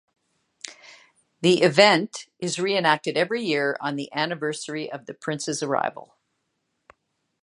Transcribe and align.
The 1.41 1.61
event 1.61 2.25
is 2.39 2.57
re-enacted 2.57 3.15
every 3.17 3.43
year 3.43 3.77
on 3.79 3.97
the 3.97 4.11
anniversary 4.11 4.91
of 4.91 5.05
the 5.05 5.13
Prince's 5.13 5.61
arrival. 5.61 6.15